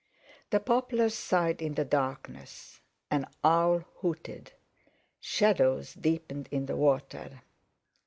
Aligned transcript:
The 0.49 0.59
poplars 0.59 1.13
sighed 1.13 1.61
in 1.61 1.75
the 1.75 1.85
darkness; 1.85 2.79
an 3.11 3.27
owl 3.43 3.83
hooted. 3.97 4.51
Shadows 5.19 5.93
deepened 5.93 6.49
in 6.51 6.65
the 6.65 6.75
water. 6.75 7.41